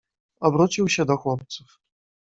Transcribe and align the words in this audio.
"Obrócił 0.39 0.89
się 0.89 1.05
do 1.05 1.17
chłopców." 1.17 1.77